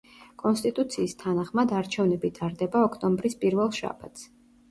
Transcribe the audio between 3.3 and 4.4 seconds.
პირველ შაბათს.